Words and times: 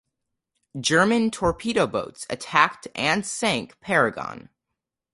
German 0.79 1.29
torpedo 1.29 1.85
boats 1.85 2.25
attacked 2.27 2.87
and 2.95 3.23
sank 3.23 3.79
"Paragon". 3.81 4.49